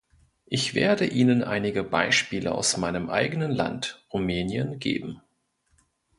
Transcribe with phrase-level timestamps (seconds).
[0.47, 5.21] Ich werde Ihnen einige Beispiele aus meinem eigenen Land, Rumänien, geben.